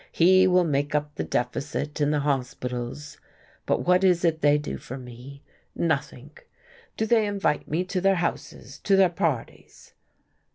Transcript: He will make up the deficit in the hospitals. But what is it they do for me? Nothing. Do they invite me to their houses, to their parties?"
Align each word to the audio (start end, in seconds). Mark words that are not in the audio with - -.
He 0.11 0.47
will 0.47 0.63
make 0.63 0.95
up 0.95 1.13
the 1.13 1.23
deficit 1.23 2.01
in 2.01 2.09
the 2.09 2.21
hospitals. 2.21 3.19
But 3.67 3.85
what 3.85 4.03
is 4.03 4.25
it 4.25 4.41
they 4.41 4.57
do 4.57 4.79
for 4.79 4.97
me? 4.97 5.43
Nothing. 5.75 6.31
Do 6.97 7.05
they 7.05 7.27
invite 7.27 7.67
me 7.67 7.83
to 7.83 8.01
their 8.01 8.15
houses, 8.15 8.79
to 8.79 8.95
their 8.95 9.09
parties?" 9.09 9.93